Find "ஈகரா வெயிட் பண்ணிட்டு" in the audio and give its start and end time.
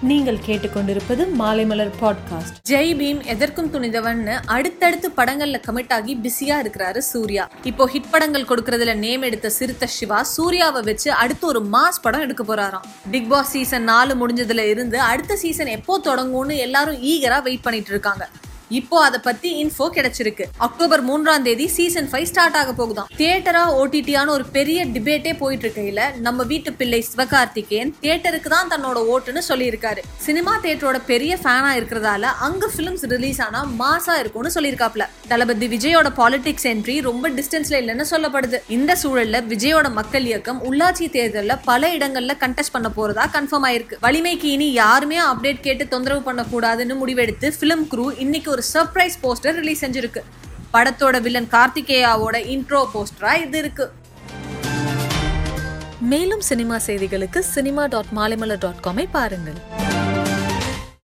16.94-17.90